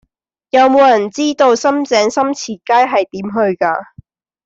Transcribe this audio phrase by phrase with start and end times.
[0.49, 3.85] 有無人知道深井深慈街係點去㗎